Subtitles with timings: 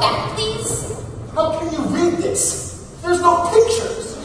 [0.00, 0.92] back these?
[1.34, 2.98] How can you read this?
[3.02, 4.16] There's no pictures.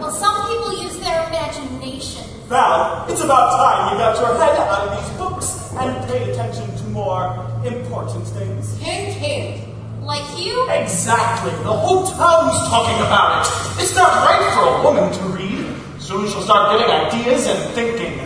[0.00, 2.24] Well, some people use their imagination.
[2.48, 6.74] Belle, it's about time you got your head out of these books and paid attention
[6.76, 8.78] to more important things.
[8.78, 9.68] Hint, hint.
[10.02, 10.68] Like you?
[10.70, 11.50] Exactly.
[11.64, 13.82] The whole town's talking about it.
[13.82, 15.66] It's not right for a woman to read.
[16.00, 18.18] Soon she'll start getting ideas and thinking.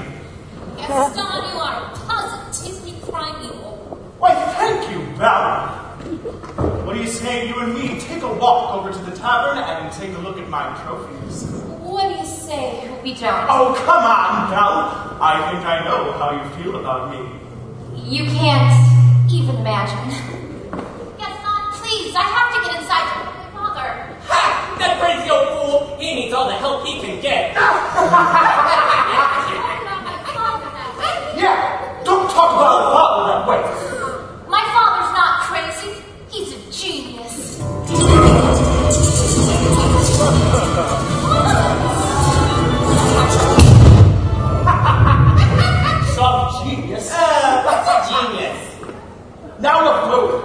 [0.77, 3.99] Gaston, you are positively primeval.
[4.19, 5.60] Why, thank you, Belle.
[7.11, 9.93] What do you say you and me take a walk over to the tavern and
[9.93, 11.43] take a look at my trophies?
[11.83, 13.51] What do you say we don't?
[13.51, 15.19] Oh, come on, Belle.
[15.21, 17.19] I think I know how you feel about me.
[18.09, 18.71] You can't
[19.29, 20.15] even imagine.
[21.19, 23.89] Gaston, please, I have to get inside to my father.
[24.31, 24.77] Ha!
[24.79, 25.99] That crazy old fool!
[25.99, 27.57] He needs all the help he can get.
[27.57, 28.07] I'm
[29.83, 31.43] not my father that way.
[31.43, 33.99] Yeah, don't talk about a father that way.
[40.21, 40.37] Some
[46.63, 47.11] genius.
[47.11, 48.59] A genius?
[49.61, 50.45] Now look.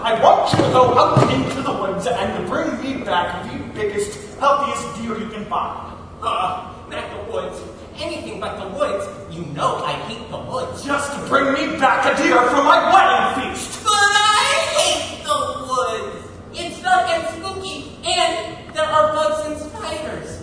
[0.00, 4.38] I want you to go out into the woods and bring me back the biggest,
[4.38, 5.92] healthiest deer you can find.
[6.22, 7.60] Uh, not the woods.
[7.96, 9.06] Anything but the woods.
[9.30, 10.82] You know I hate the woods.
[10.82, 13.82] Just bring me back a deer for my wedding feast.
[13.84, 16.24] But I hate the woods.
[16.56, 20.40] It's dark and spooky, and there are bugs and spiders.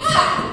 [0.00, 0.46] Ah!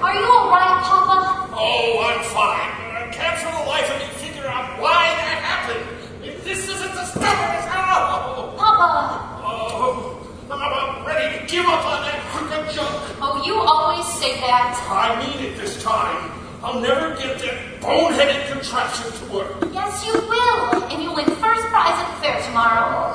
[0.00, 1.52] Are you alright, Papa?
[1.52, 2.72] Oh, I'm fine.
[2.96, 5.84] I can't for the life of me figure out why that happened.
[6.24, 8.54] If this isn't the stubbornest how.
[8.56, 9.42] Papa!
[9.44, 12.88] Oh, I'm about ready to give up on that crooked junk.
[13.20, 14.80] Oh, you always say that.
[14.88, 16.47] I mean it this time.
[16.62, 19.72] I'll never get that boneheaded contraption to work.
[19.72, 20.82] Yes, you will.
[20.90, 23.14] And you'll win first prize at the fair tomorrow.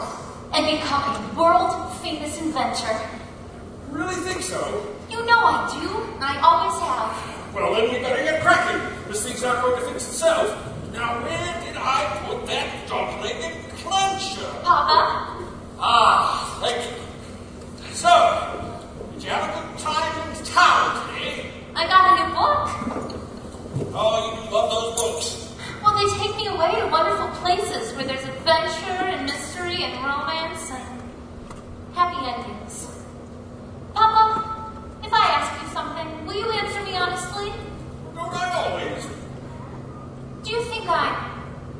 [0.53, 2.99] And become a world famous inventor.
[3.89, 4.95] Really think so?
[5.09, 5.89] You know I do.
[6.21, 7.53] I always have.
[7.53, 8.81] Well, then we better get cracking.
[9.09, 10.47] This thing's not going to fix itself.
[10.93, 14.63] Now, where did I put that dog-legged clencher?
[14.63, 15.43] Papa?
[15.79, 17.93] Ah, thank you.
[17.93, 18.09] So,
[19.13, 21.51] did you have a good time in town today?
[21.75, 23.22] I got a new book.
[23.75, 25.55] Oh, you love those books.
[25.81, 30.69] Well, they take me away to wonderful places where there's adventure and mystery and romance
[30.69, 31.01] and
[31.95, 32.87] happy endings.
[33.95, 34.71] Papa,
[35.03, 37.51] if I ask you something, will you answer me honestly?
[38.13, 39.07] Don't I always?
[40.43, 41.31] Do you think I'm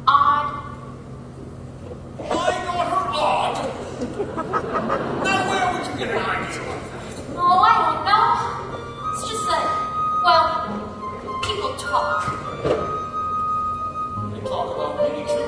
[0.07, 0.63] odd?
[2.17, 3.55] My daughter odd.
[5.23, 7.37] now, where would you get an idea like that?
[7.37, 9.13] Oh, I don't know.
[9.13, 9.65] It's just that,
[10.23, 11.02] well,
[11.43, 12.23] people talk.
[14.31, 15.47] They talk about me, too.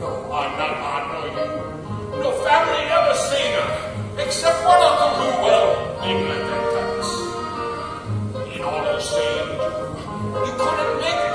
[0.00, 2.20] No, I'm not no, you.
[2.22, 5.68] No family ever seen her, except one Uncle who, well,
[6.28, 7.08] let that pass.
[8.56, 9.50] In all your saying,
[10.46, 11.29] you couldn't make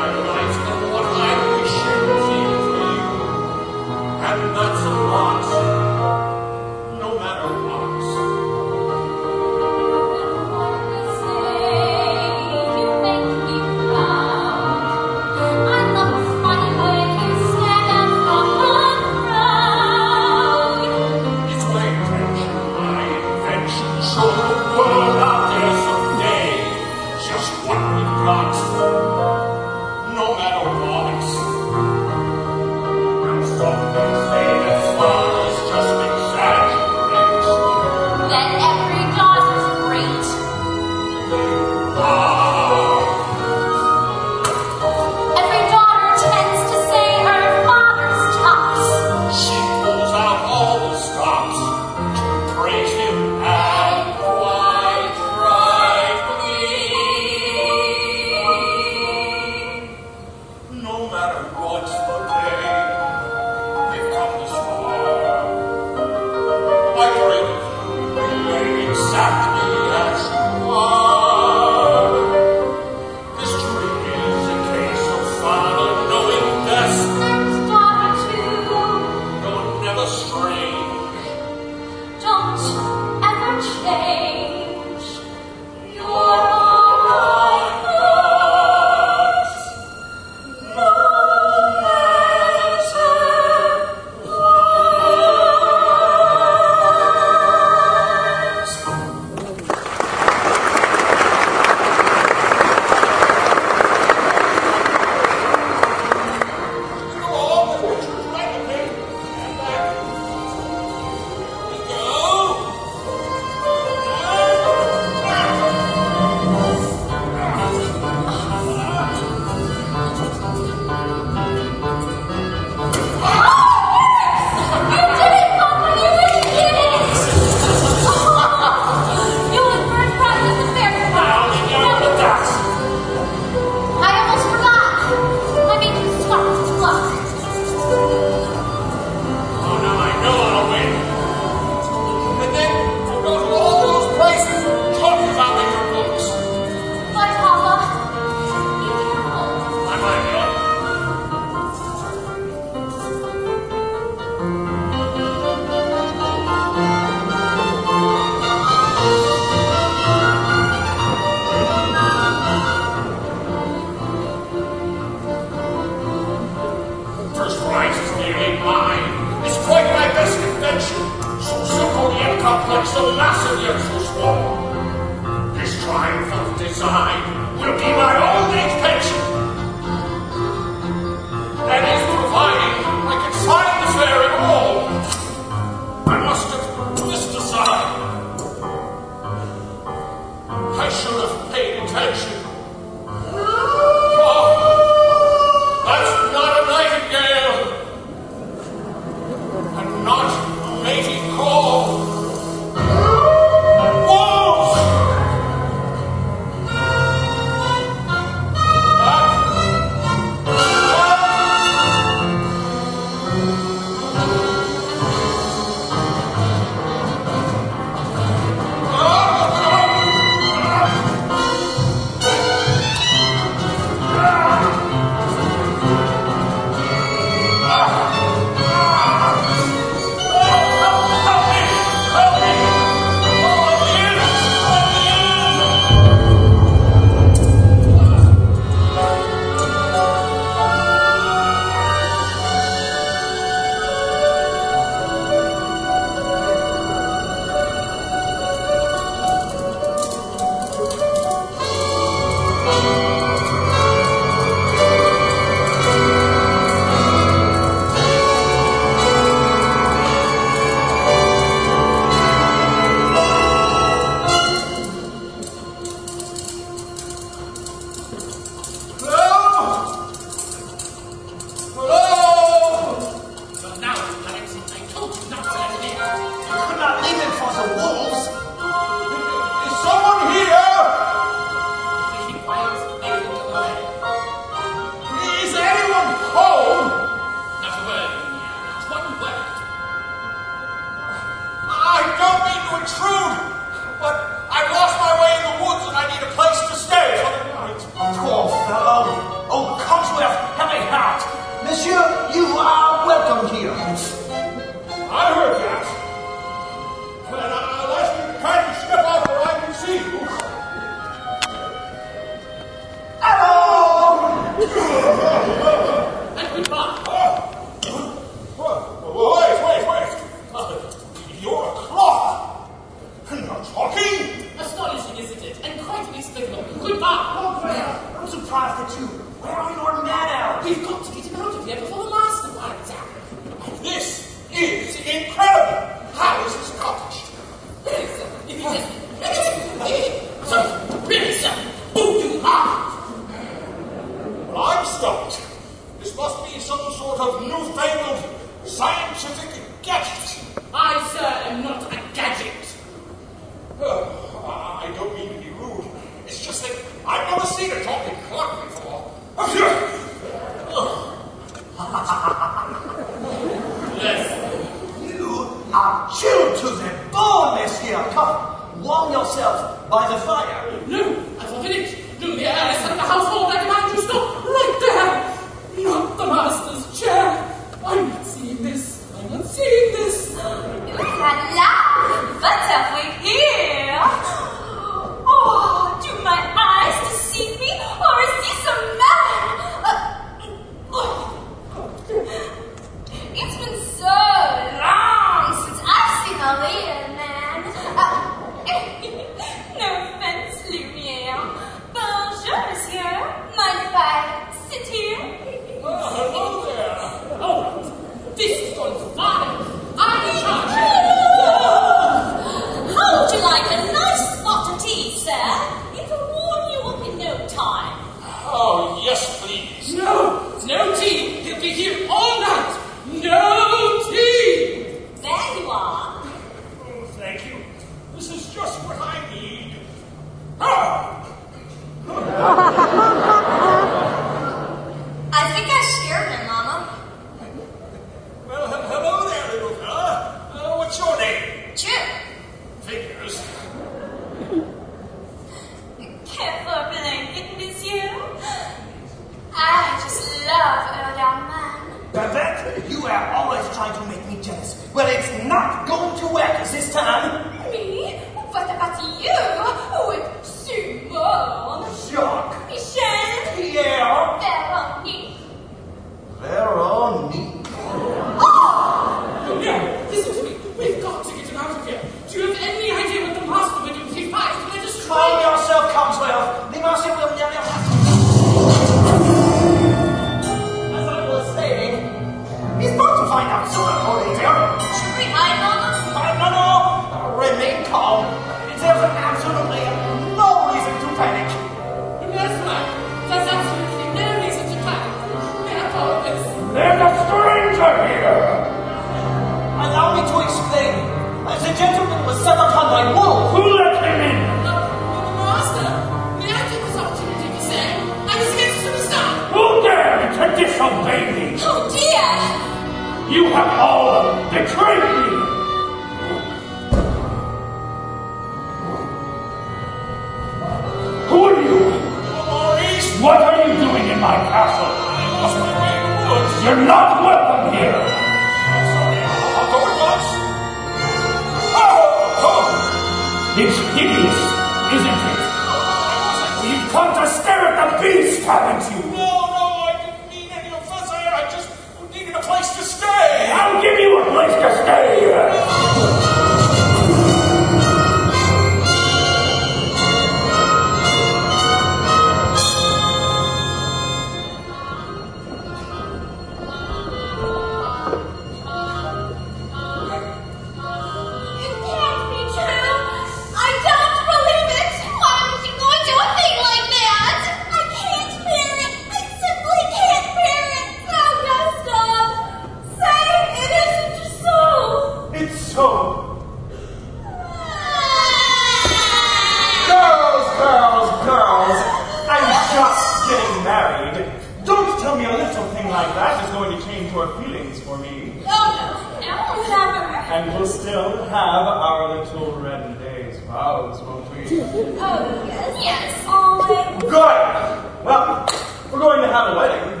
[587.88, 588.34] for me.
[588.46, 590.14] Oh, no, no, never.
[590.30, 594.60] And we'll still have our little red days vows, won't we?
[594.60, 595.82] Oh, yes.
[595.82, 597.02] Yes, always.
[597.02, 598.04] Good.
[598.04, 598.46] Well,
[598.92, 600.00] we're going to have a wedding.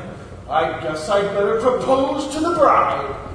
[0.50, 3.27] I guess I'd better propose to the bride.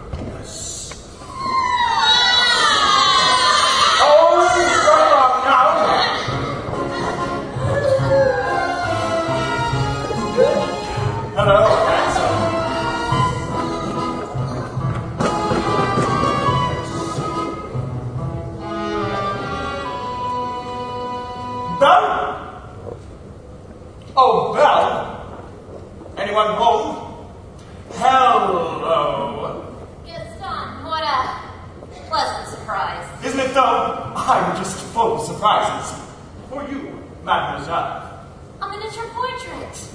[28.05, 29.63] Hello.
[30.05, 31.39] Gaston, what a
[32.09, 33.07] pleasant surprise.
[33.23, 34.11] Isn't it though?
[34.13, 36.03] I'm just full of surprises.
[36.49, 38.27] For you, mademoiselle.
[38.61, 39.87] A miniature portrait.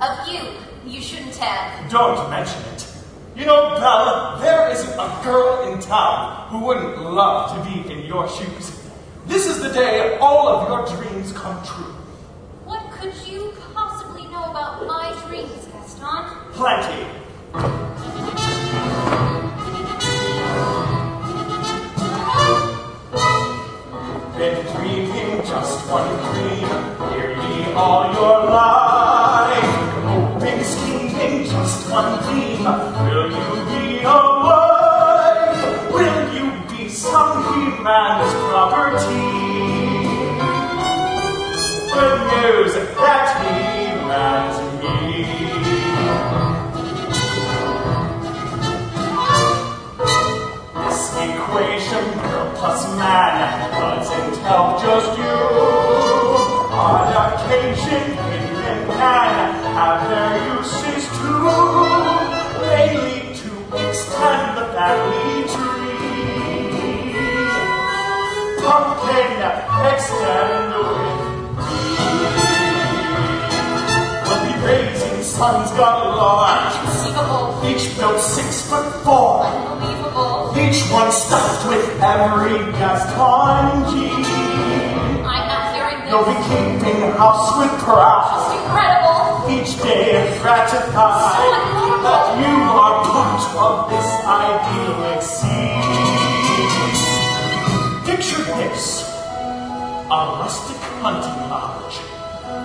[0.00, 0.40] Of you.
[0.84, 1.88] You shouldn't have.
[1.88, 2.92] Don't mention it.
[3.36, 8.04] You know, Belle, there isn't a girl in town who wouldn't love to be in
[8.04, 8.90] your shoes.
[9.26, 11.94] This is the day all of your dreams come true.
[12.64, 15.59] What could you possibly know about my dreams?
[16.60, 17.06] Plenty.
[24.36, 26.68] Been dreaming just one dream,
[27.12, 29.64] nearly all your life.
[30.04, 32.62] Hoping, scheming, just one dream.
[33.08, 35.92] Will you be a wife?
[35.94, 39.30] Will you be some he-man's property?
[41.94, 45.69] Good news, that he-man's me.
[51.50, 55.38] Equation, girl plus man, doesn't help just you.
[56.70, 61.50] On occasion, women can have their uses too.
[62.62, 63.50] They lead to
[63.82, 65.90] extend the family tree.
[68.62, 69.32] Pumpkin,
[69.90, 71.19] extend the with
[75.30, 76.50] sons galore.
[76.50, 77.62] Inconceivable.
[77.64, 79.46] Each built six foot four.
[79.46, 80.50] Unbelievable.
[80.58, 85.22] Each one stuffed with every Gaston gene.
[85.22, 86.10] I'm not hearing this.
[86.10, 88.26] You'll be keeping house with pride.
[88.34, 89.20] It's incredible.
[89.54, 91.54] Each day a gratified
[92.06, 96.10] that you are part of this idyllic scene.
[98.04, 99.06] Picture this.
[100.10, 101.96] A rustic hunting lodge.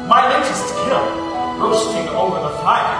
[0.10, 2.98] My latest kill, roasting over the fire.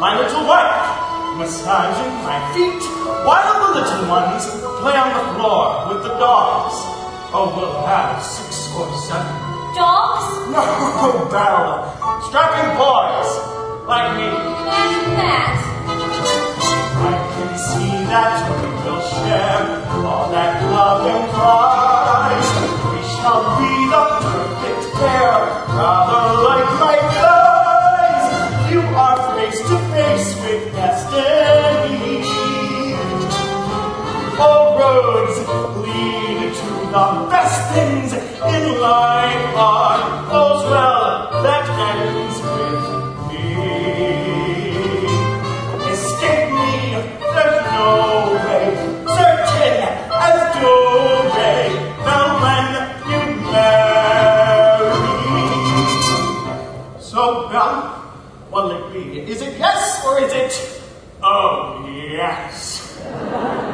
[0.00, 2.82] My little wife, massaging my feet,
[3.26, 4.44] while the little ones
[4.80, 6.74] play on the floor with the dogs.
[7.36, 9.26] Oh, we'll have six or seven.
[9.74, 10.24] Dogs?
[10.54, 11.90] No, Belle.
[12.28, 13.30] Strapping boys,
[13.86, 14.28] like me.
[14.30, 15.60] Imagine that.
[17.04, 22.44] I can see that we will share all that love and pride.
[22.94, 25.34] We shall be the perfect pair,
[25.74, 27.43] rather like my eyes.
[34.44, 35.38] all roads
[35.86, 40.00] lead to the best things in life are
[40.32, 42.84] those well that ends with
[43.28, 43.46] me.
[45.94, 46.72] Escape me,
[47.34, 47.90] there's no
[48.44, 48.64] way,
[49.16, 49.76] certain
[50.26, 51.60] as doorway,
[52.04, 52.66] now when
[53.10, 54.92] you marry.
[57.00, 57.70] So, now,
[58.50, 59.04] what'll it be?
[59.20, 60.52] Is it yes or is it?
[61.22, 63.73] Oh, yes.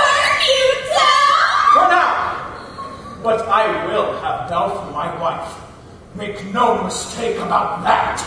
[3.23, 5.53] but I will have Belle for my wife.
[6.15, 8.19] Make no mistake about that.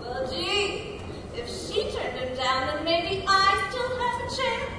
[0.00, 1.00] well, gee,
[1.34, 4.78] if she turned him down, then maybe I still have a chance.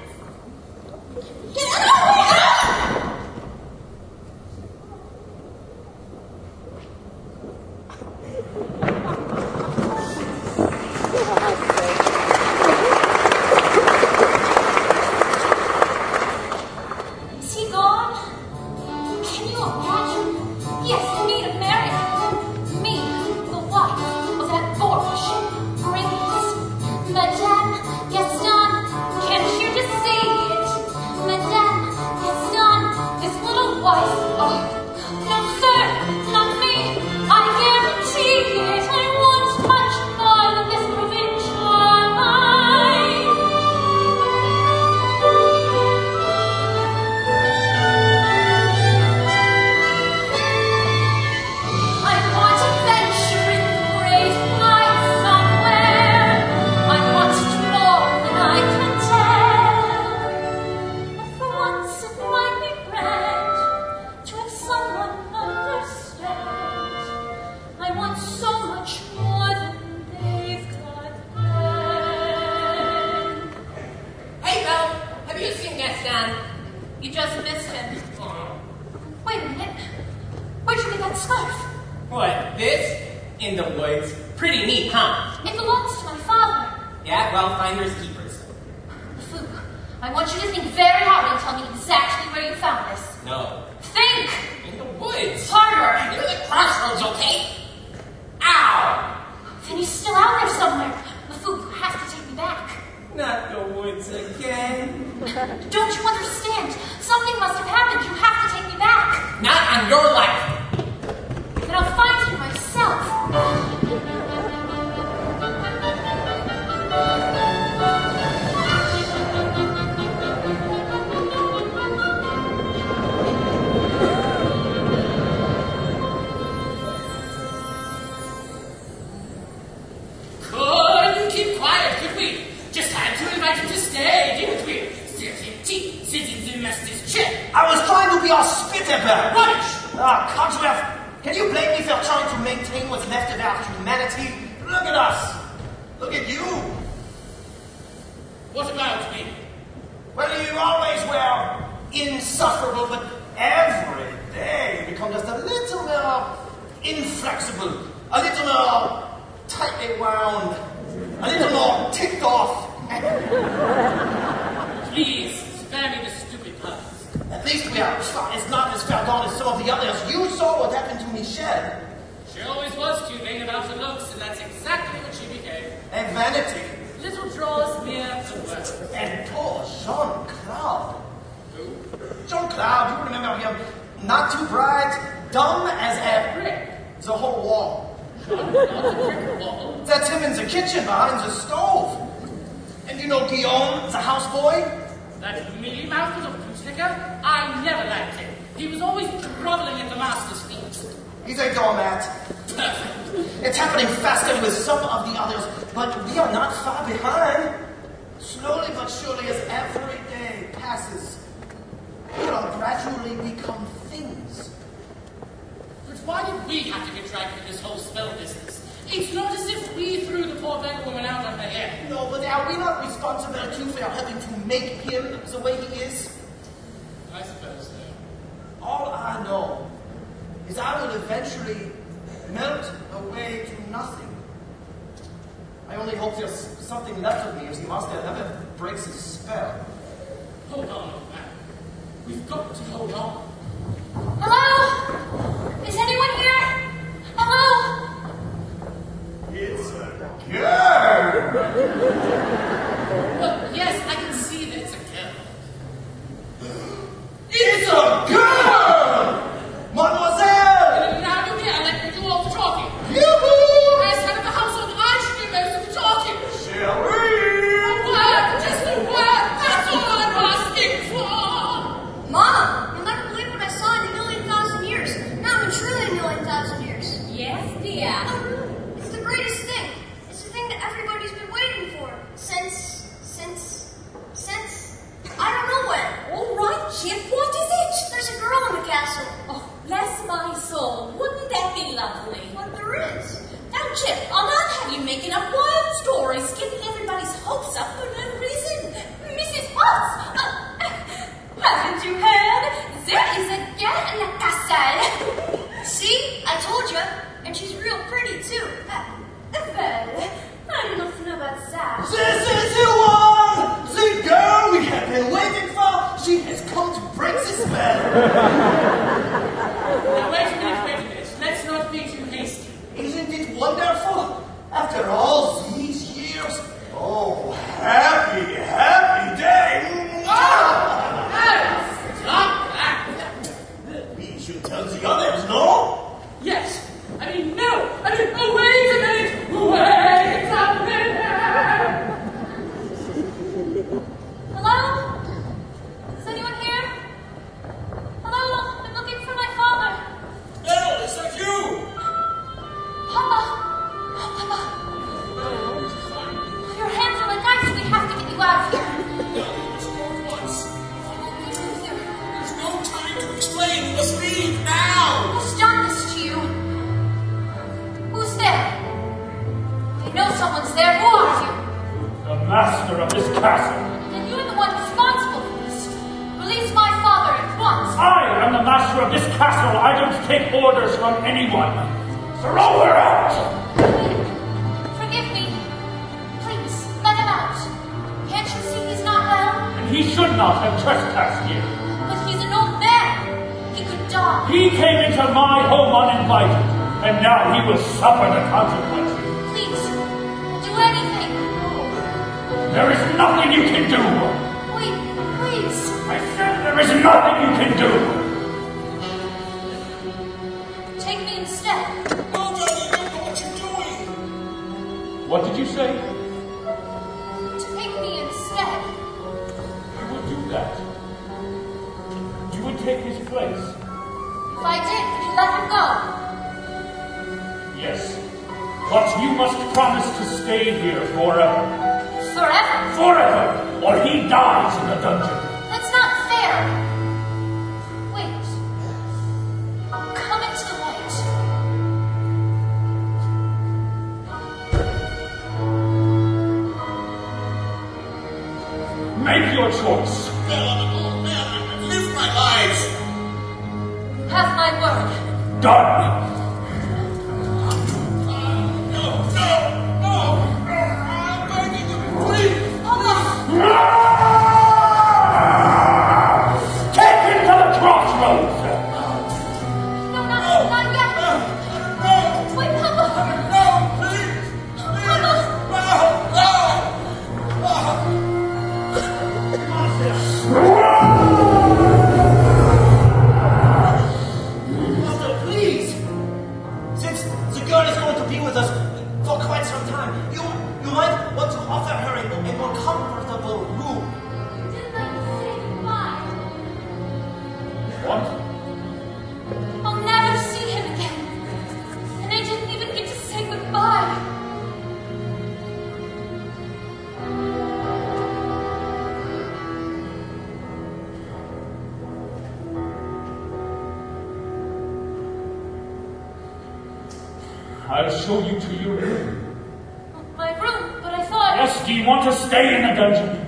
[522.80, 523.19] country.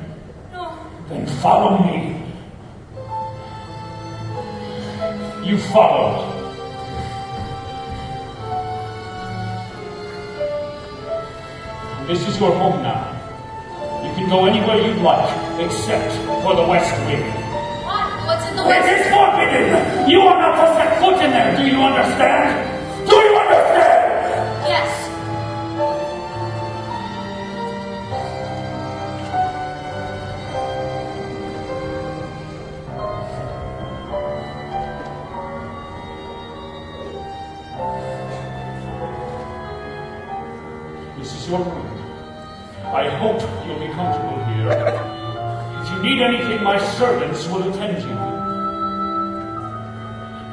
[46.72, 48.16] my servants will attend you.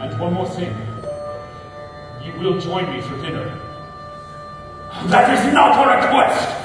[0.03, 0.75] And one more thing.
[2.21, 3.57] You will join me for dinner.
[5.05, 6.58] That is not a request!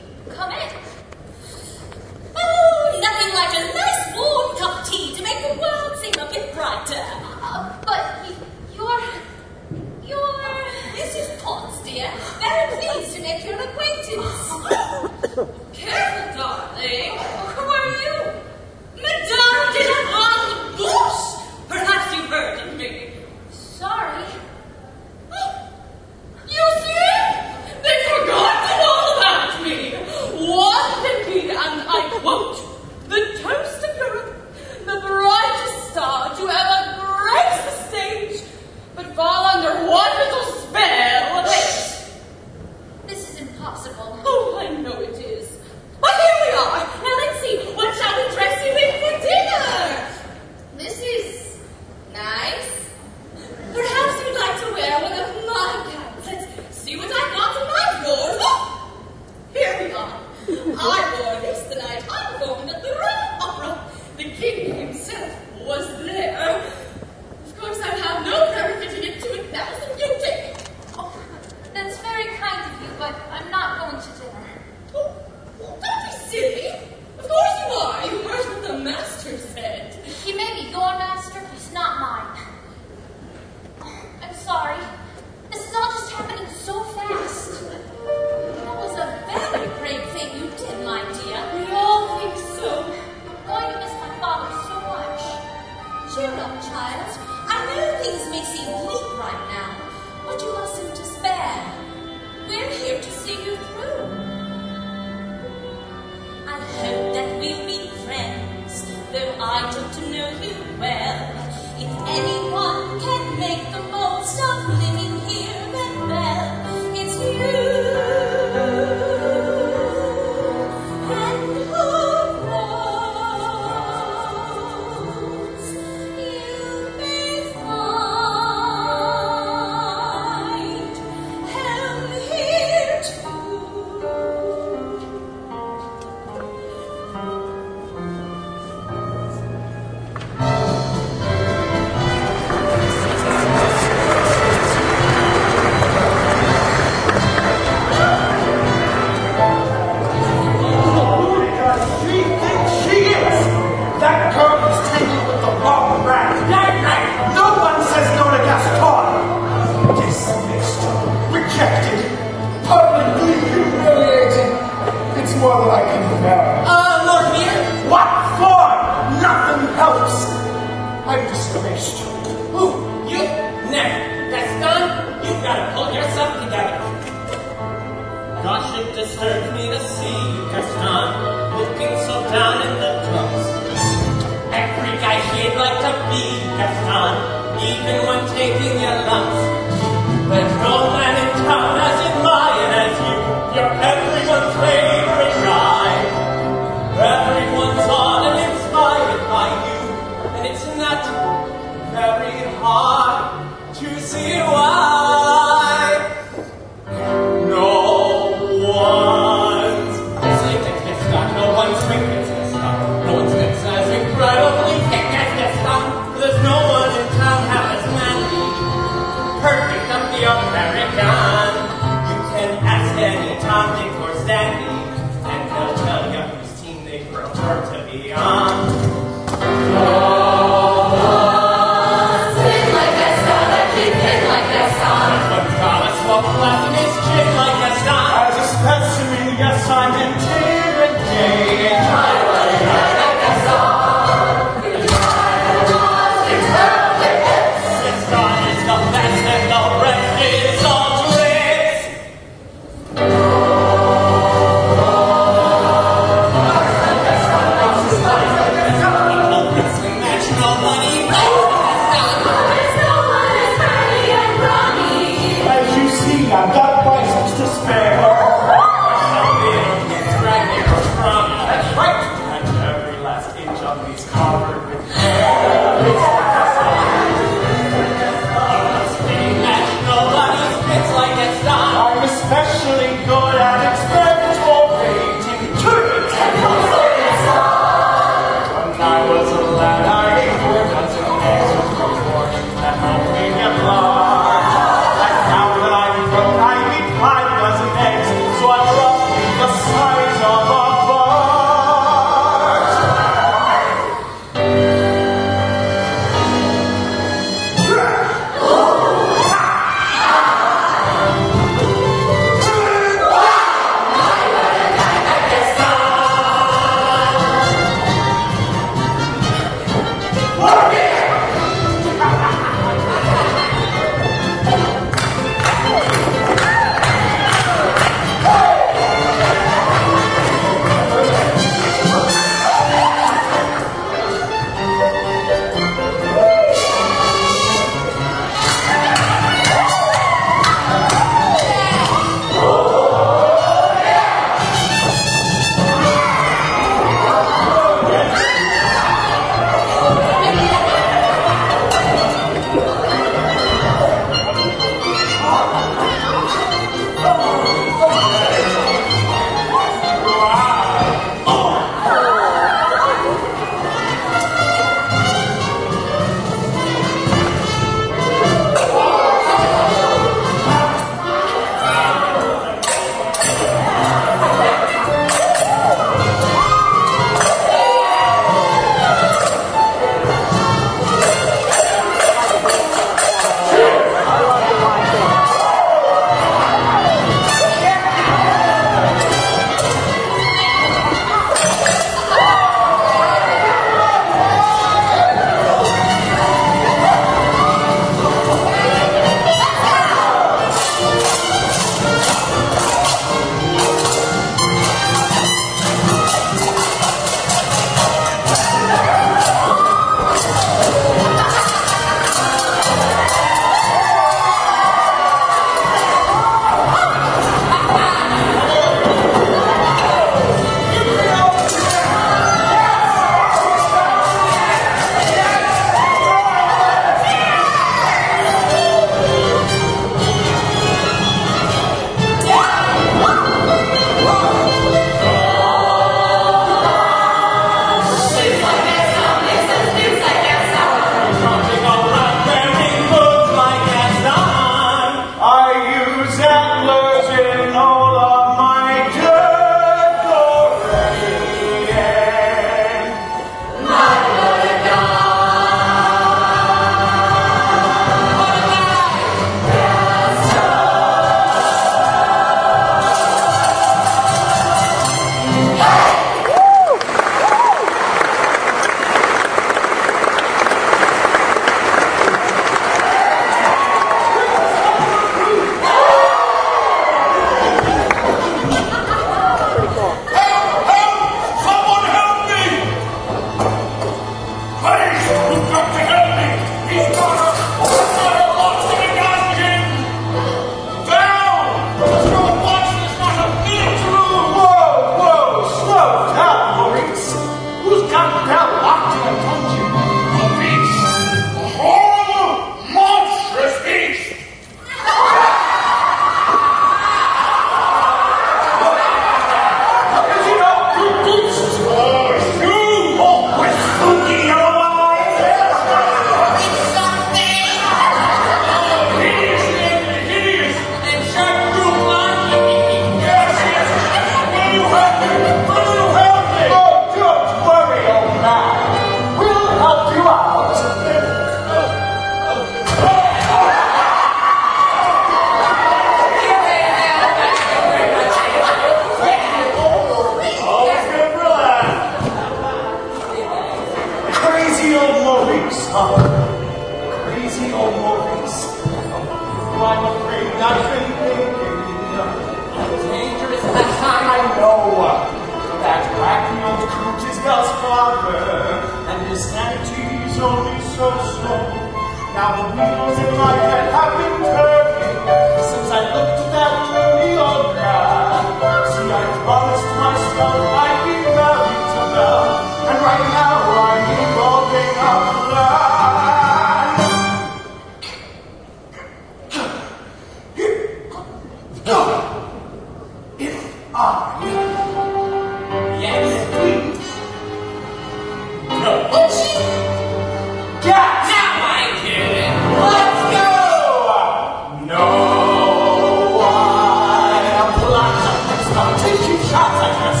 [598.50, 600.00] stop taking shots at this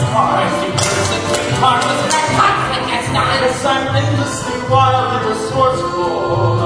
[0.60, 1.80] you the quick car,
[5.28, 6.58] resourceful.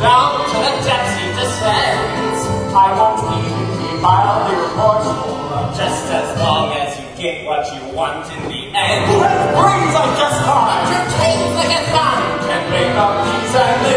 [0.00, 2.40] Down to the depths he descends.
[2.74, 5.38] I won't even be mildly remorseful.
[5.76, 9.08] Just as long as you get what you want in the end.
[9.08, 9.20] Who
[9.56, 10.68] brains like this car?
[10.90, 13.91] Your taste like a thumb can make up these and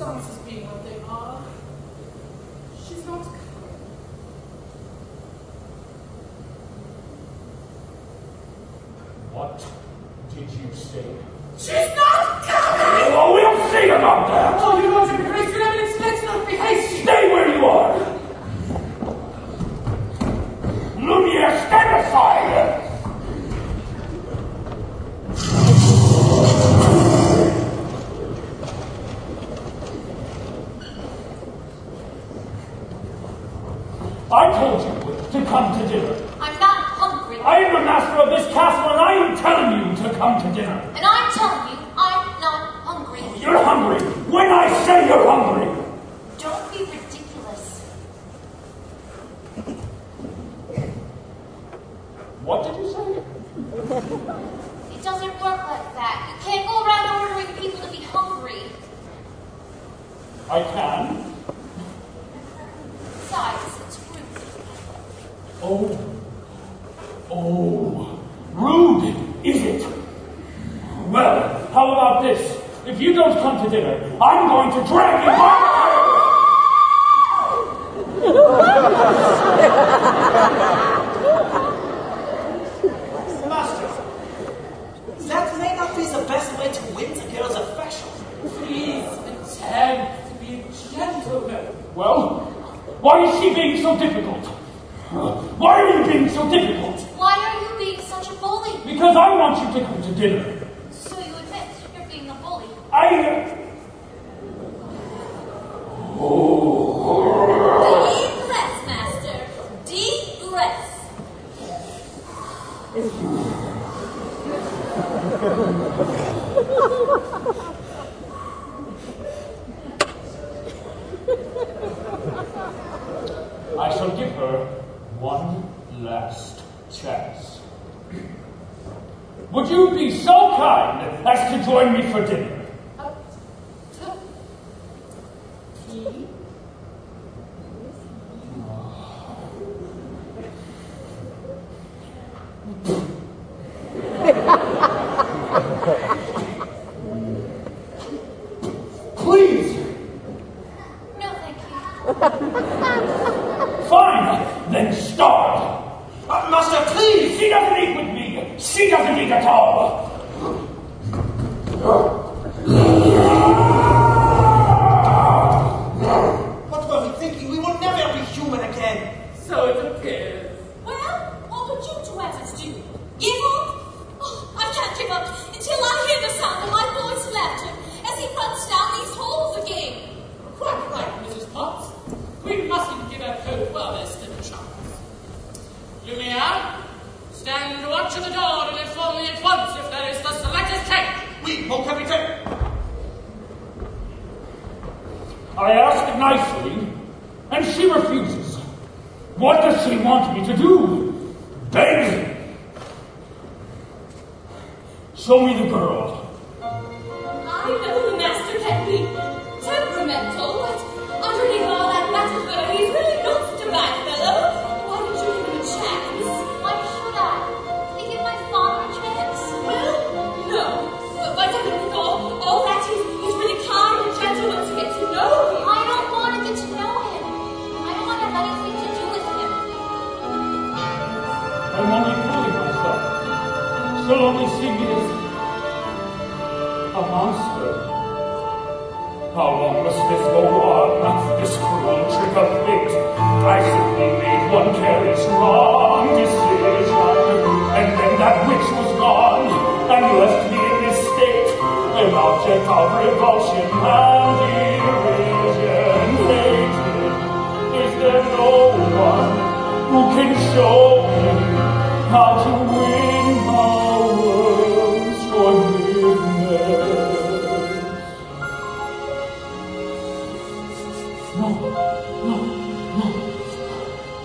[0.00, 1.42] circumstances being what they are,
[2.82, 3.36] she's not coming.
[9.32, 9.62] What
[10.34, 11.04] did you say?
[11.58, 11.89] She's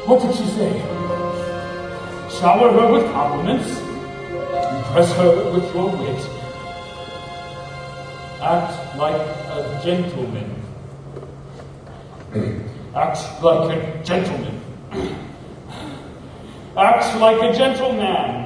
[0.07, 0.71] What did she say?
[2.39, 3.67] Shower her with compliments,
[4.77, 6.21] impress her with your wit,
[8.39, 10.55] act like a gentleman.
[12.95, 14.61] act like a gentleman.
[16.77, 18.44] act like a gentleman.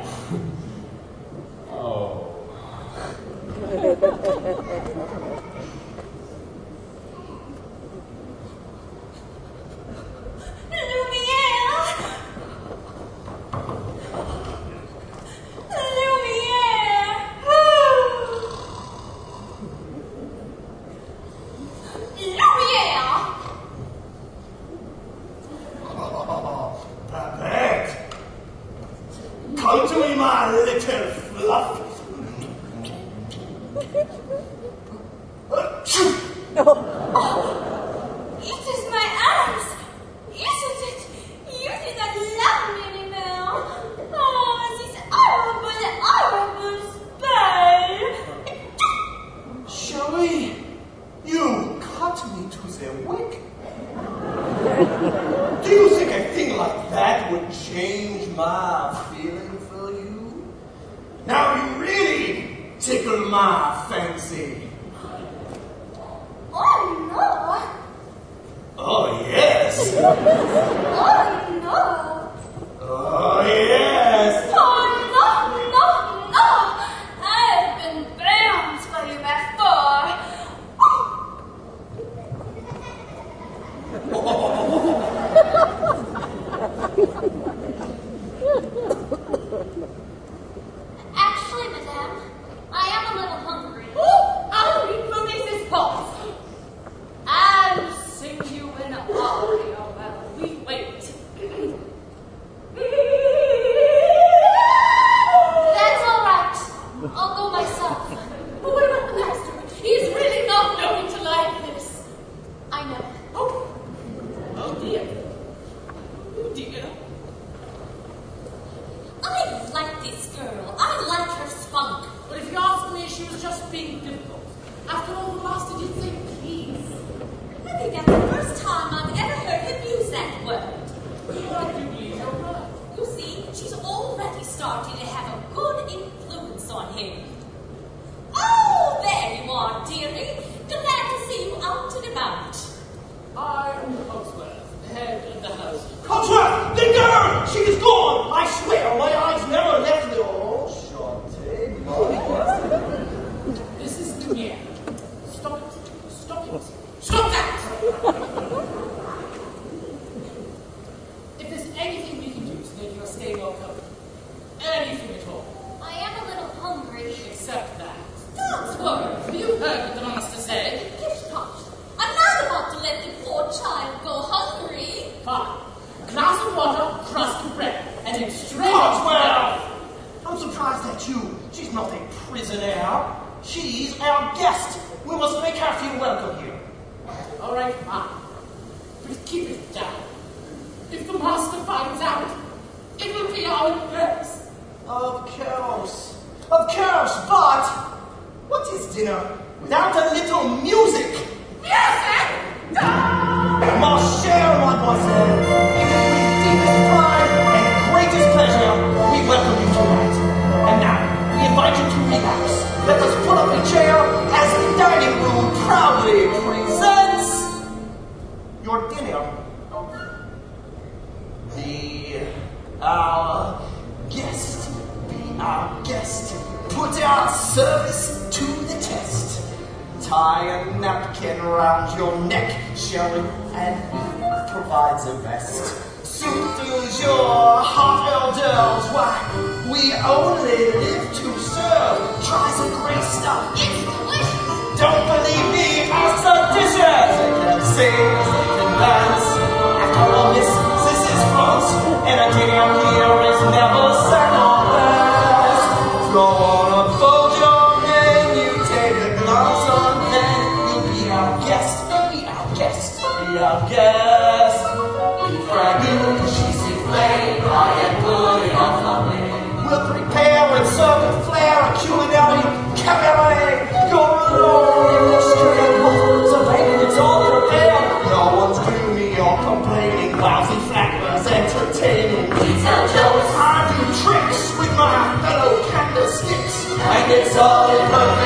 [287.12, 288.19] It's all in perfect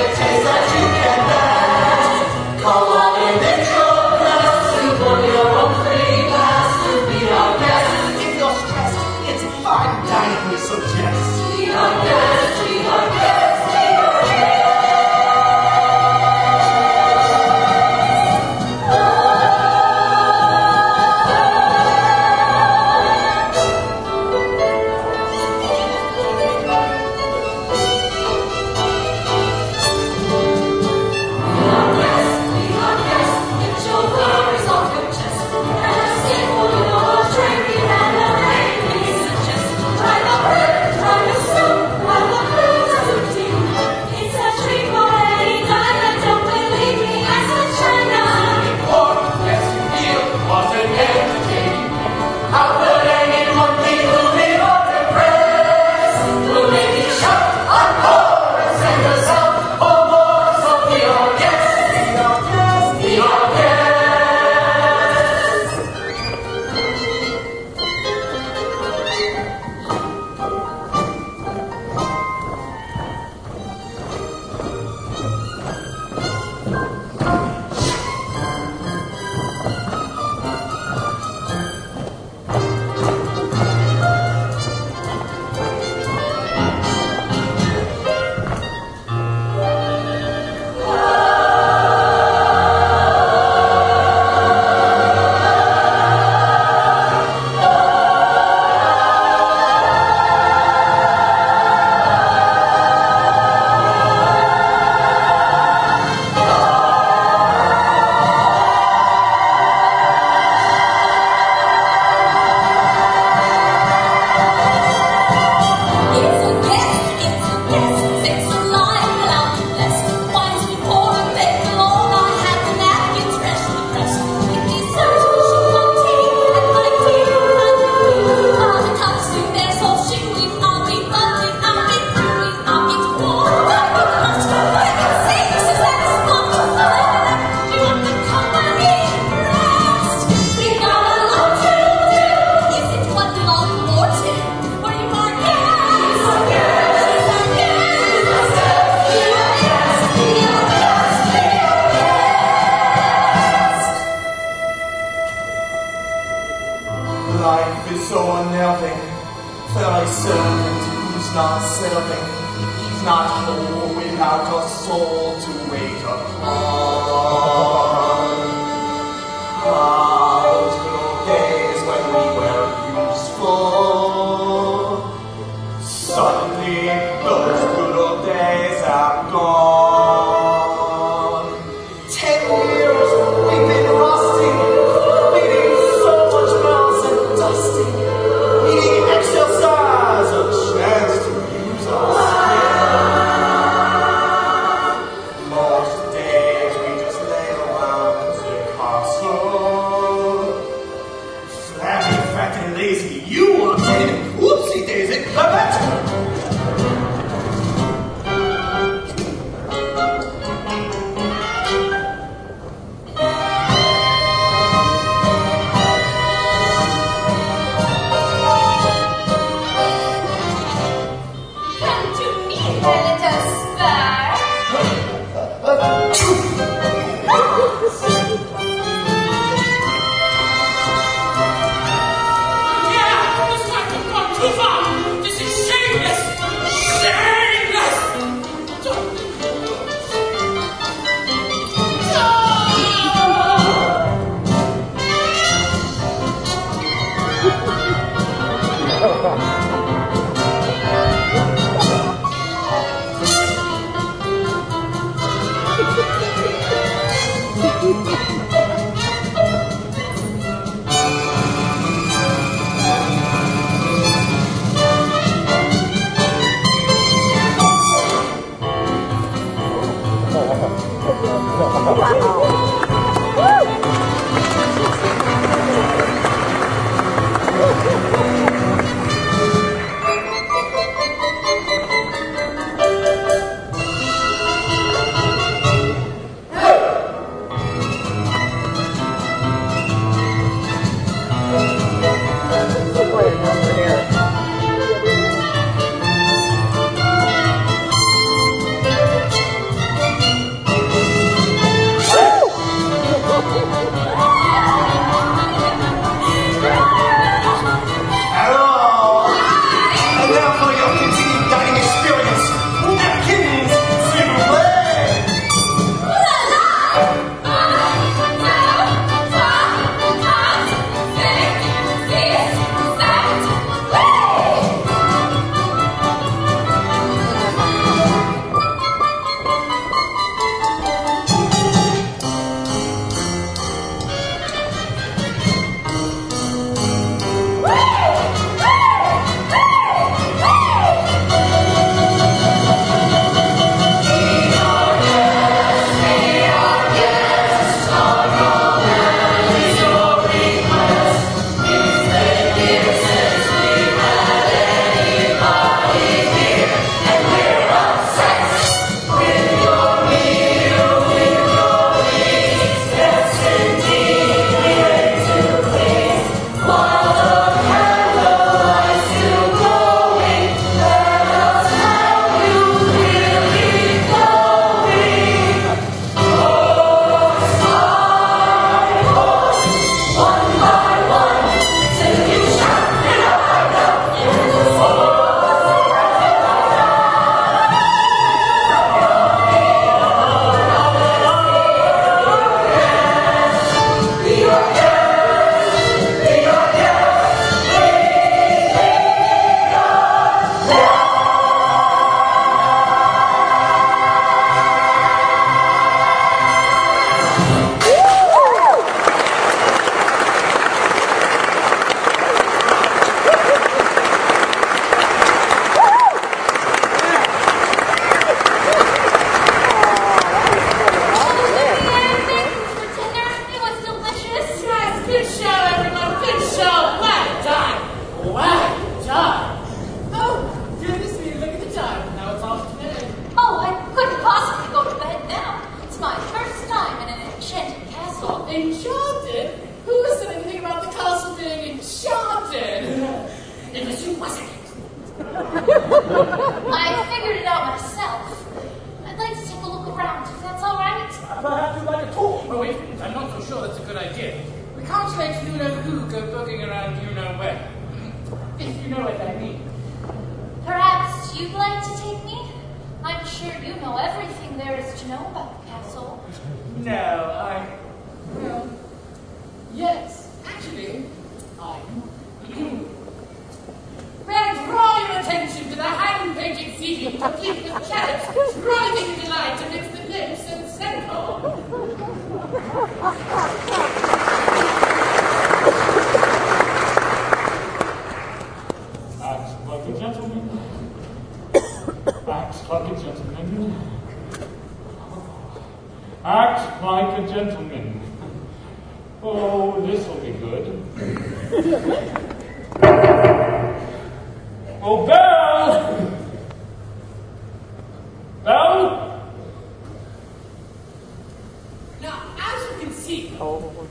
[513.03, 513.27] see,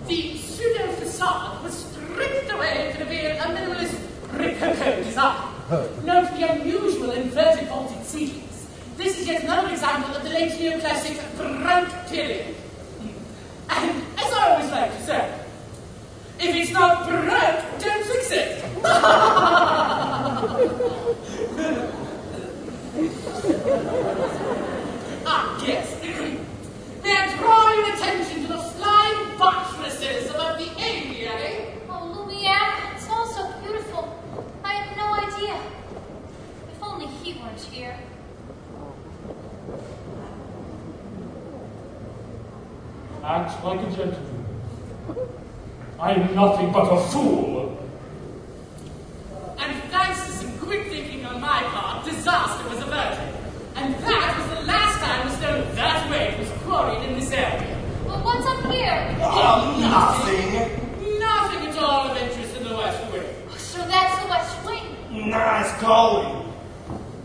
[0.06, 3.98] the pseudo facade was stripped away to reveal a minimalist
[4.32, 5.52] rococo design.
[6.04, 8.66] Note the unusual inverted vaulted ceilings.
[8.96, 12.54] This is yet another example of the late neoclassic Baroque period.
[13.68, 15.38] And as I always like to say,
[16.38, 18.64] if it's not Baroque, don't fix it.
[25.26, 26.42] ah, yes.
[27.02, 31.74] May draw your attention to the flying buttresses above the aviary?
[31.88, 34.08] Oh, Lumiere, it's all so beautiful.
[34.62, 35.60] I had no idea.
[36.72, 37.98] If only he weren't here.
[43.32, 44.44] Act like a gentleman.
[45.98, 47.78] I am nothing but a fool.
[49.58, 53.34] And thanks to some quick thinking on my part, disaster was averted.
[53.76, 57.74] And that was the last time a stone that weight was quarried in this area.
[58.04, 59.16] Well, what's up here?
[59.22, 61.18] Oh, nothing.
[61.18, 63.24] Nothing at all of interest in the West Wing.
[63.48, 65.30] Oh, so that's the West Wing.
[65.30, 66.52] Nice going.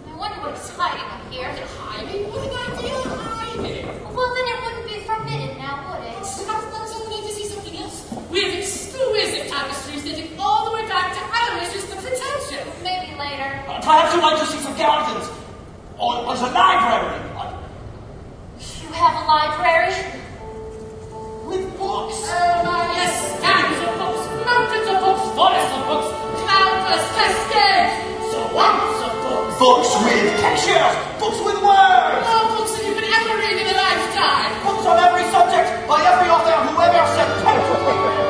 [0.07, 1.51] I wonder what he's hiding up here.
[1.75, 2.31] Hiding?
[2.31, 3.97] What an idea of hiding!
[4.17, 6.17] Well, then it wouldn't be forbidden now, would it?
[6.17, 8.11] Perhaps we need to see something else.
[8.31, 12.65] We have exquisite tapestries dating all the way back to Aloysius the Pretentious.
[12.81, 13.61] Maybe later.
[13.87, 15.31] Perhaps you'd like to see some gardens.
[15.95, 17.23] Or, or the library.
[18.59, 19.95] You have a library?
[21.47, 22.19] With books.
[22.27, 26.07] Oh my, yes, stacks of books, mountains of books, forests of books,
[26.51, 27.95] countless cascades,
[28.27, 29.55] swamps of books.
[29.55, 30.95] Books with pictures.
[31.23, 32.27] Books with words.
[32.27, 34.51] More books than you could ever read in a lifetime.
[34.67, 38.26] Books on every subject by every author who ever said pen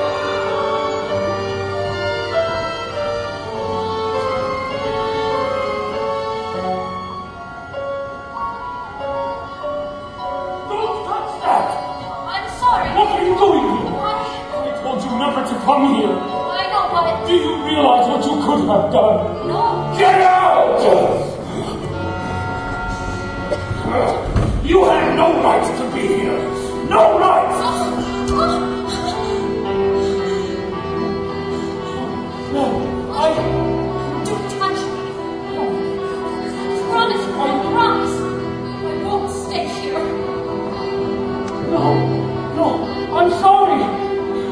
[15.68, 16.08] come here.
[16.08, 19.18] I know, but Do you realize what you could have done?
[19.52, 19.96] no.
[20.00, 20.80] Get out!
[24.64, 26.40] You had no right to be here.
[26.90, 27.52] No right!
[32.54, 32.64] No,
[33.14, 33.28] I...
[34.26, 35.00] Don't touch me.
[36.92, 38.16] Promise I promise.
[38.88, 40.06] I won't stay here.
[41.74, 41.86] No,
[42.56, 42.68] no,
[43.18, 43.84] I'm sorry.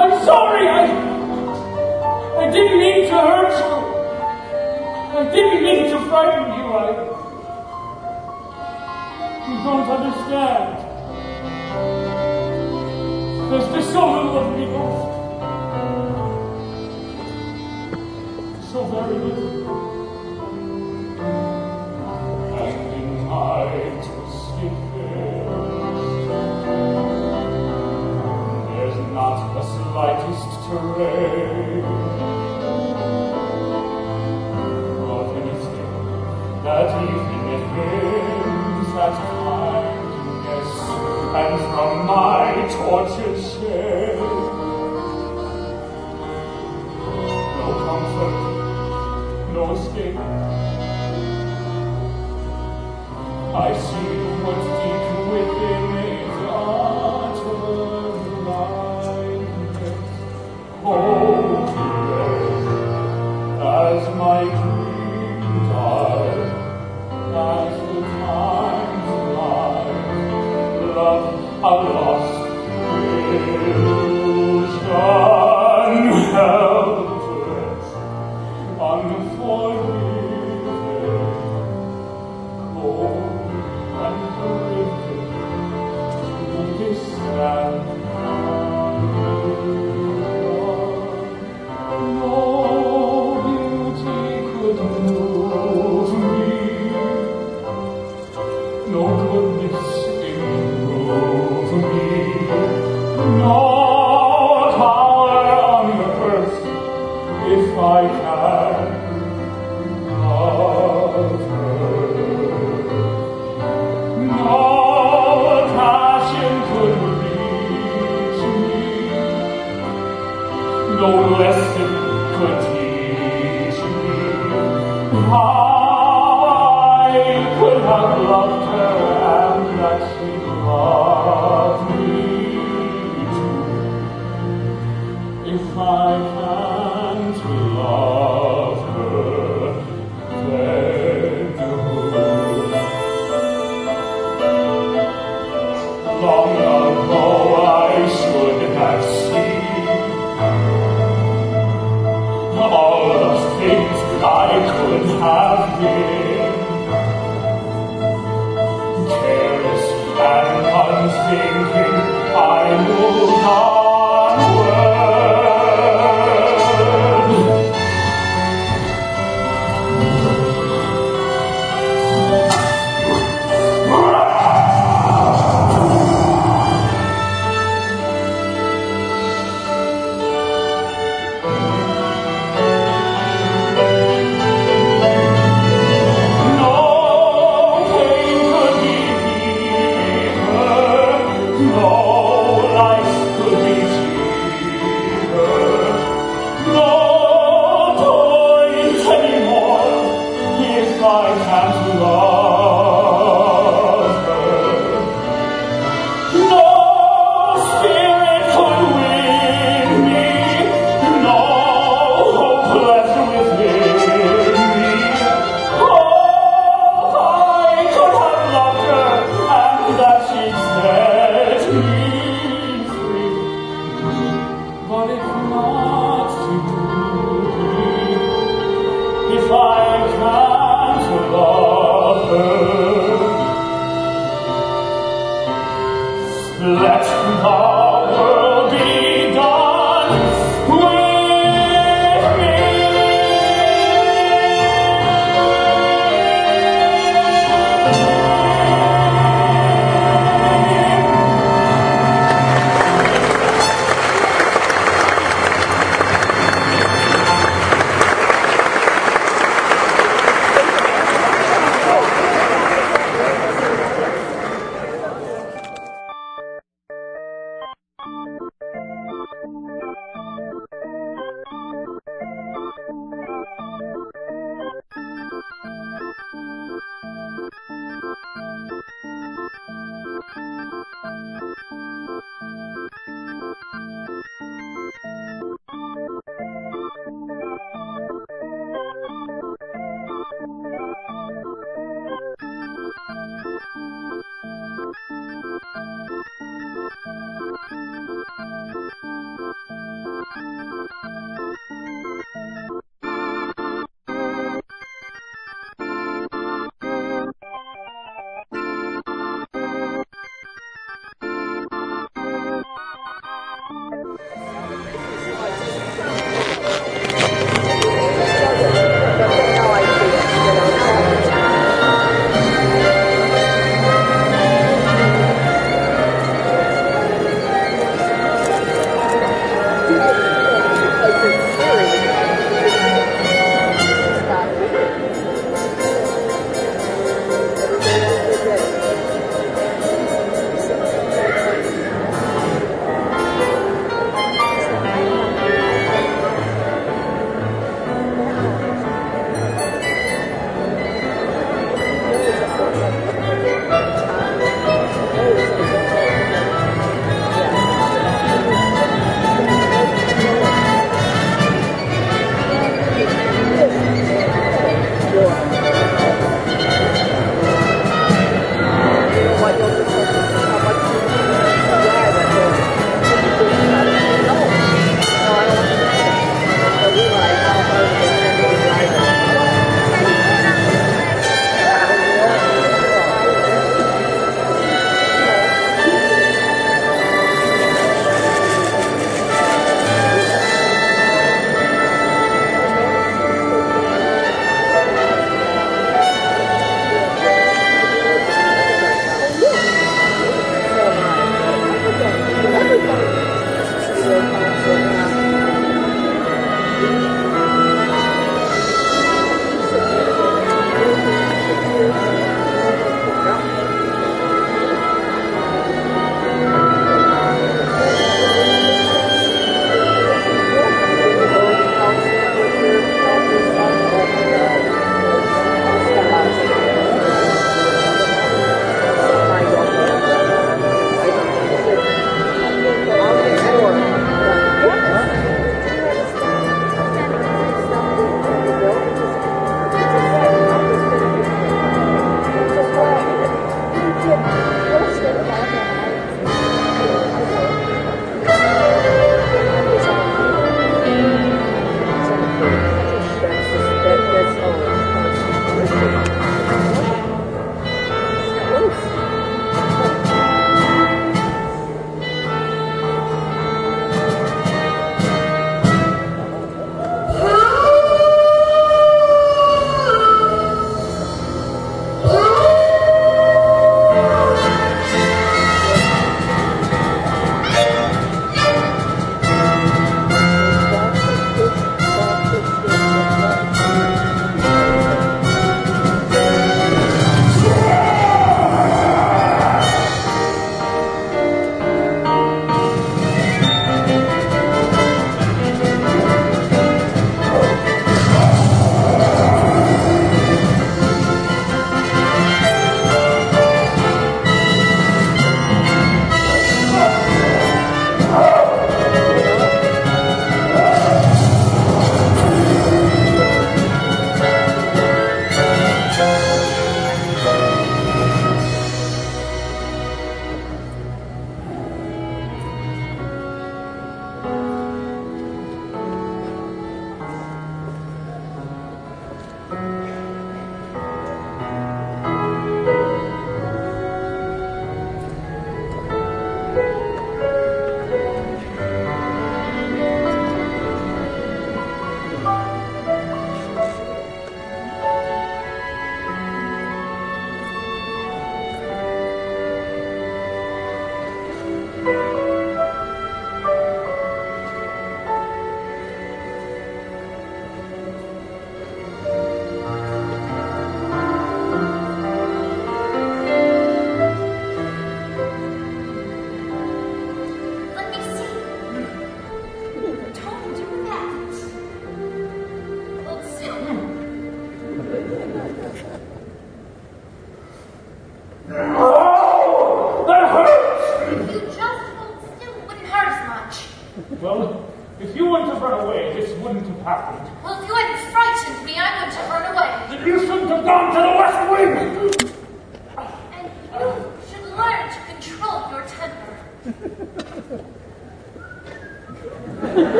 [0.00, 0.57] I'm sorry.
[2.48, 3.72] I, didn't mean to hurt you.
[5.18, 6.64] I didn't mean to frighten you.
[6.72, 6.82] I,
[9.46, 10.68] you don't understand.
[13.50, 15.04] There's just so little of me left.
[18.72, 19.58] So very little.
[28.72, 32.07] There's not the slightest terrain
[36.68, 40.72] that even hymns at kindness,
[41.40, 42.44] and from my
[42.76, 44.18] tortured shame,
[47.56, 48.36] no comfort,
[49.54, 50.18] no escape.
[53.54, 54.17] I see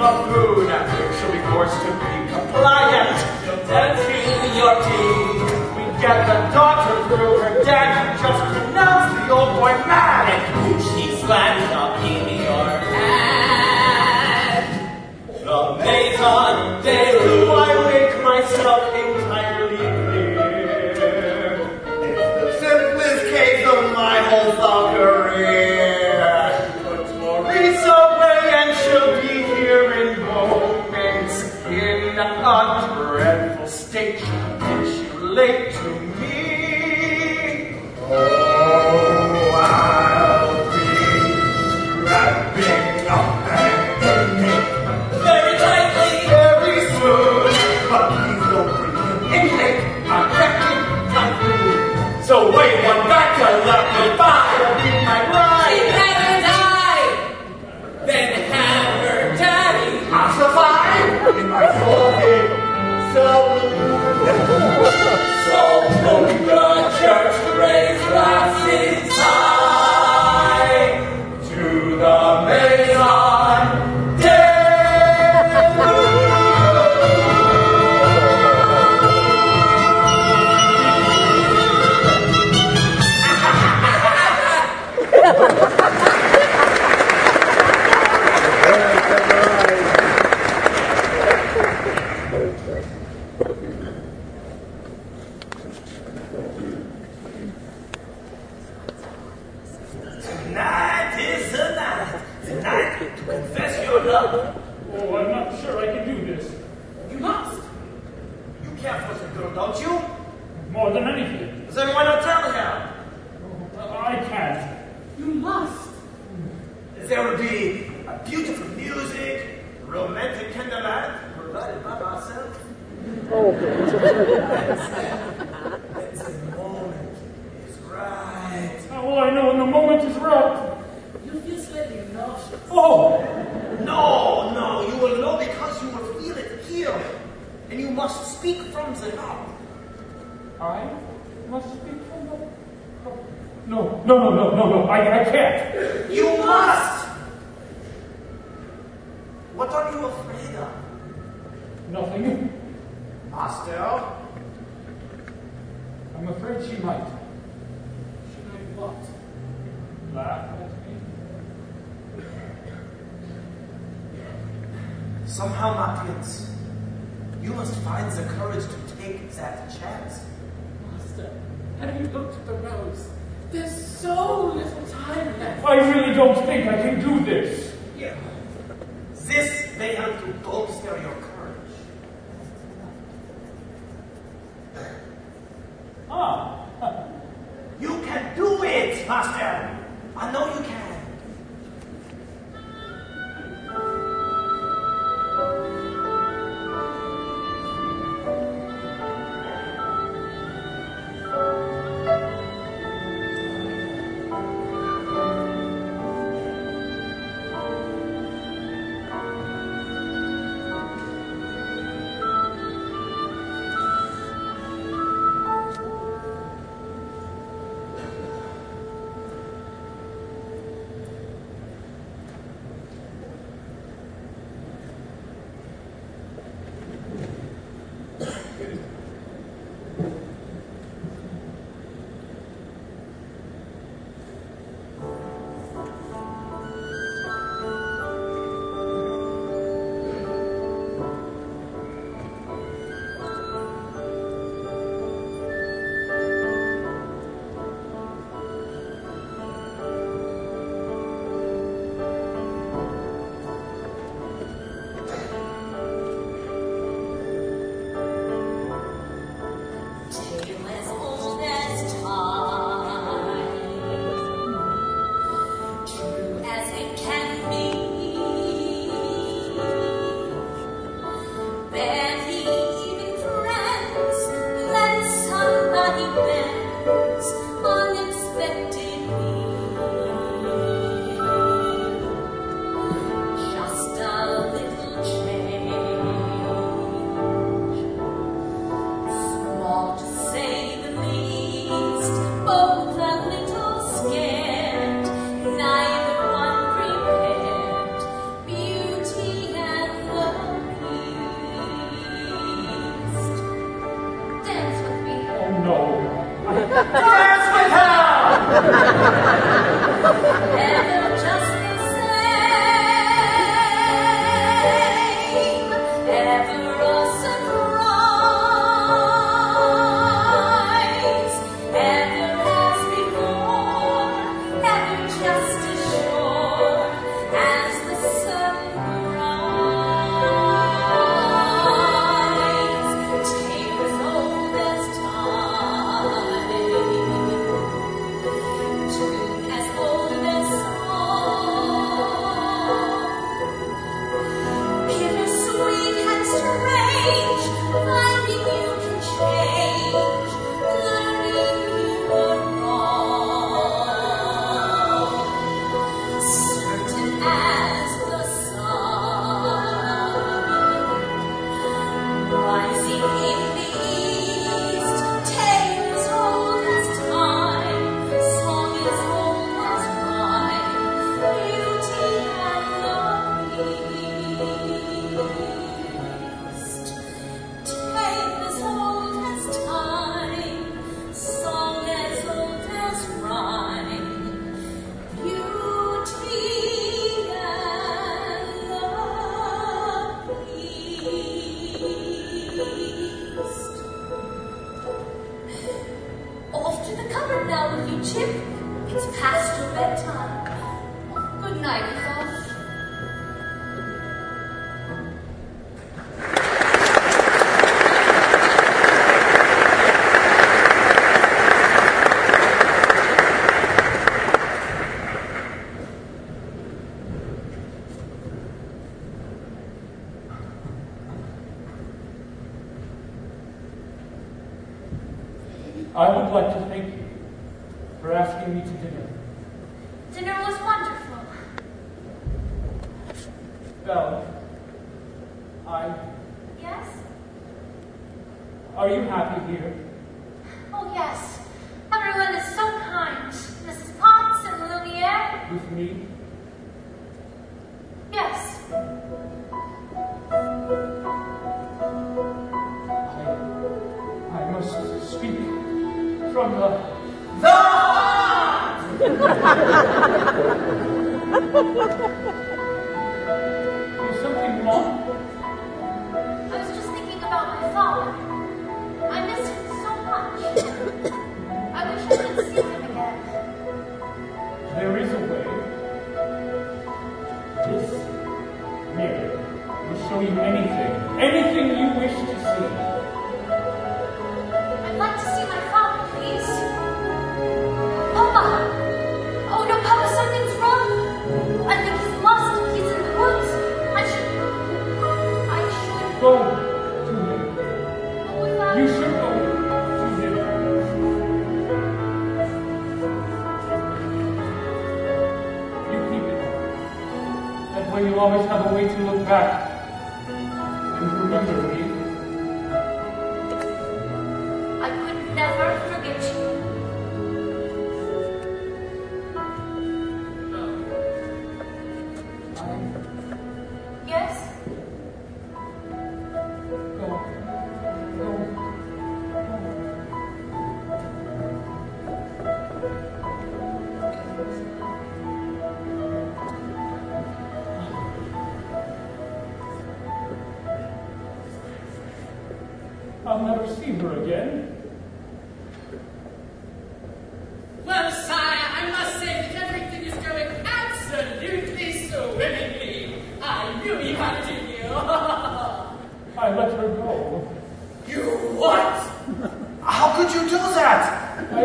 [0.00, 0.32] of
[1.18, 3.18] she'll be forced to be compliant.
[3.72, 5.42] And feed your tea.
[5.76, 10.28] We get the daughter through her dad who just pronounced the old boy mad.
[10.28, 13.42] And she slams up in your hand.
[15.44, 17.21] The maison de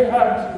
[0.03, 0.56] that?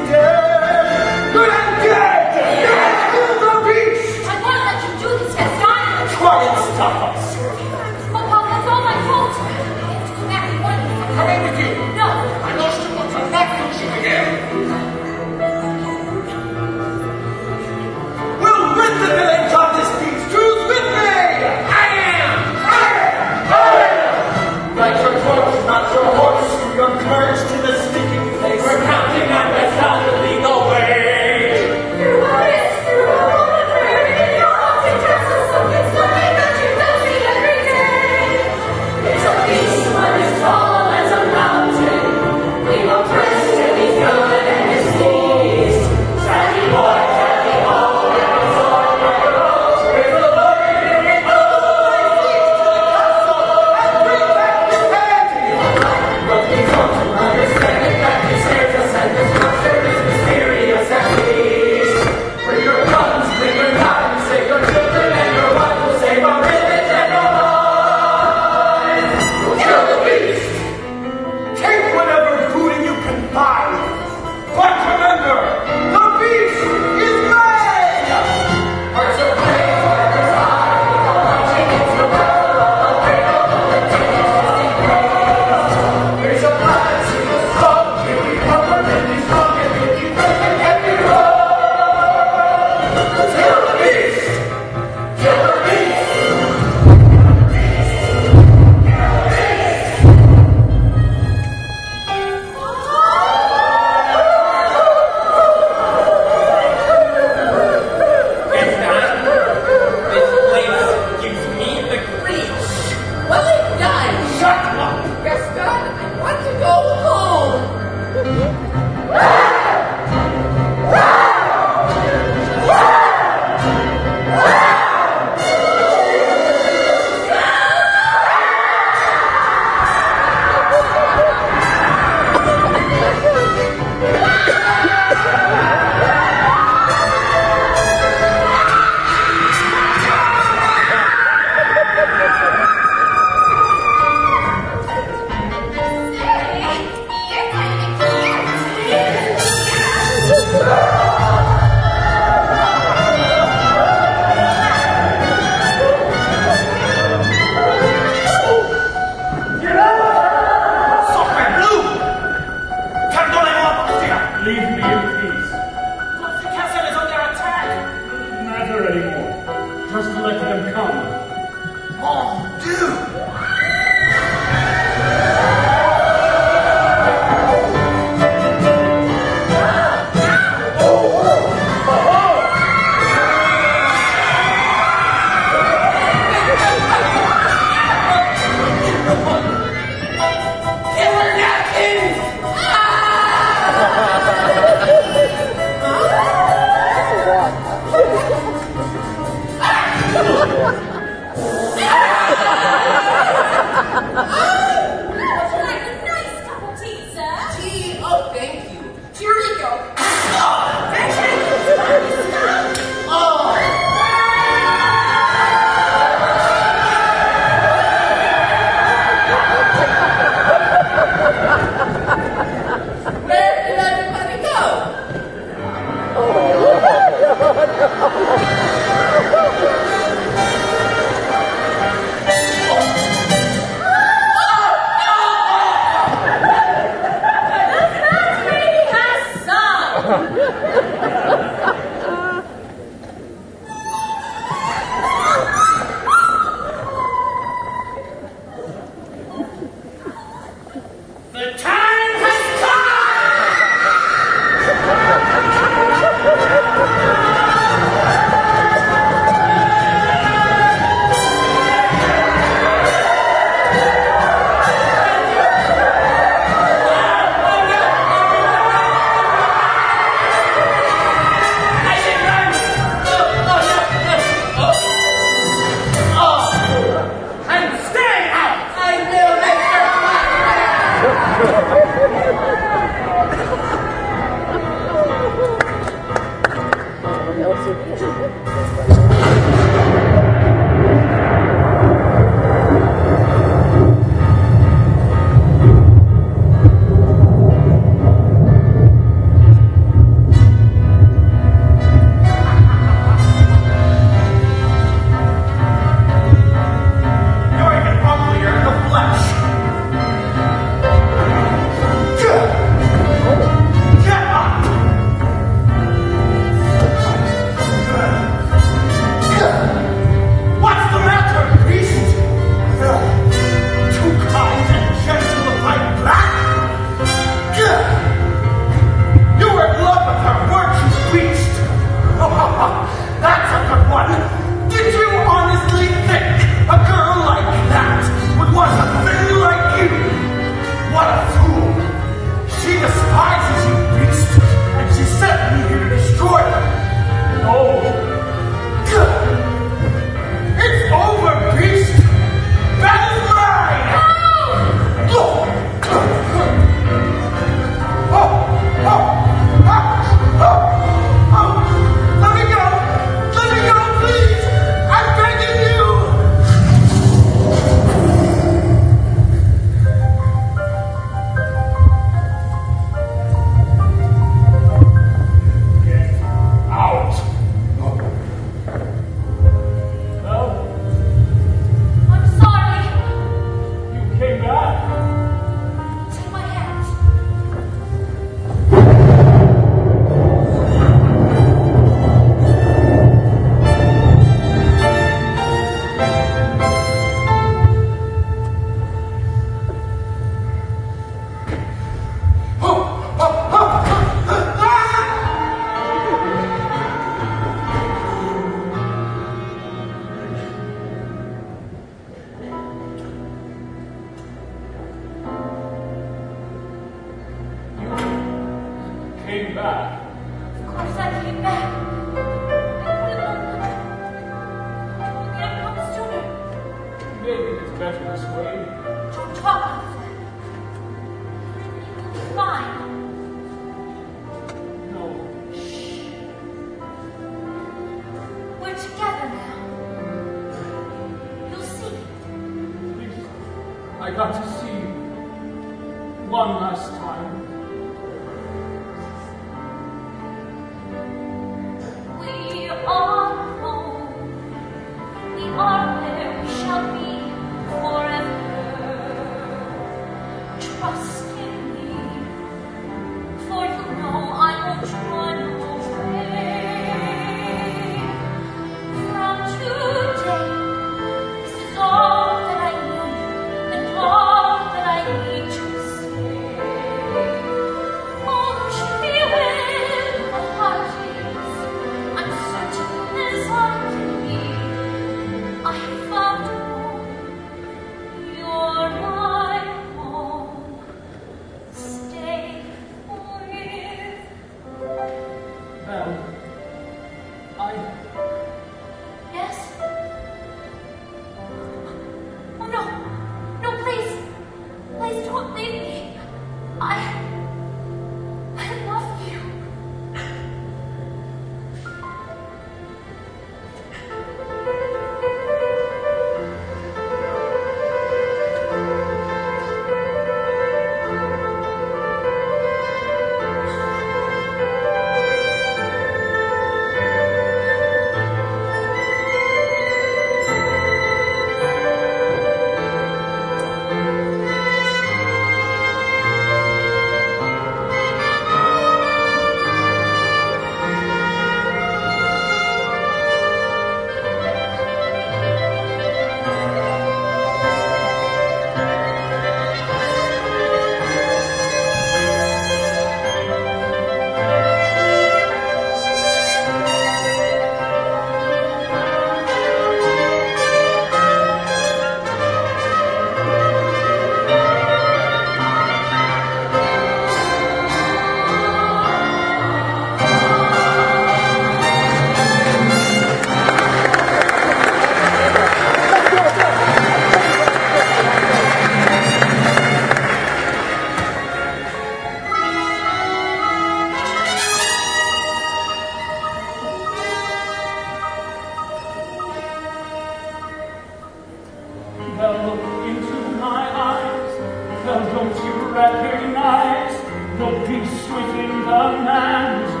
[595.41, 597.15] Don't you recognize
[597.57, 600.00] the beast within the man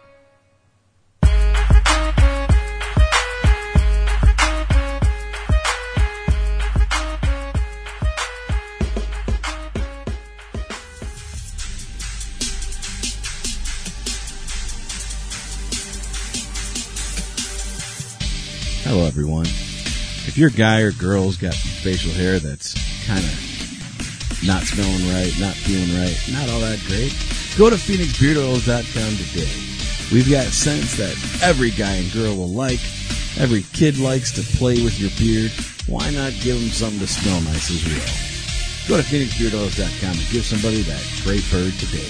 [20.41, 22.73] Your guy or girl's got facial hair that's
[23.05, 27.13] kind of not smelling right, not feeling right, not all that great,
[27.59, 29.53] go to PhoenixBeardOils.com today.
[30.11, 31.13] We've got scents that
[31.43, 32.81] every guy and girl will like.
[33.37, 35.51] Every kid likes to play with your beard.
[35.85, 38.97] Why not give them something to smell nice as well?
[38.97, 42.09] Go to PhoenixBeardOils.com and give somebody that great bird today.